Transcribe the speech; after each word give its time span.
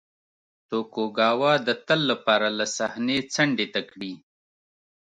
توکوګاوا 0.69 1.53
د 1.67 1.69
تل 1.87 1.99
لپاره 2.11 2.47
له 2.57 2.65
صحنې 2.77 3.17
څنډې 3.33 3.67
ته 3.73 3.81
کړي. 3.91 4.13